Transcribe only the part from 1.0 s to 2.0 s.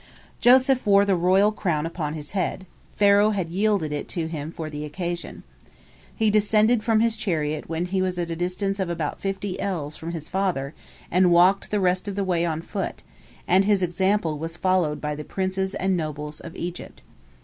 the royal crown